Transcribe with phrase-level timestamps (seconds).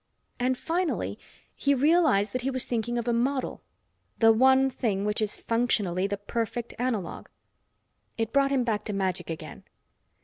[0.39, 1.19] And finally
[1.55, 3.61] he realized that he was thinking of a model
[4.17, 7.27] the one thing which is functionally the perfect analogue.
[8.17, 9.63] It brought him back to magic again.